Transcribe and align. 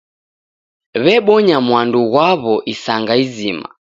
W'ebonya 1.03 1.57
mwandu 1.67 1.99
ghwa'wo 2.11 2.55
isanga 2.73 3.13
izima. 3.23 3.67